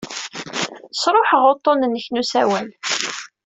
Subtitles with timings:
[1.01, 2.67] Sṛuḥeɣ uḍḍun-nnek n usawal.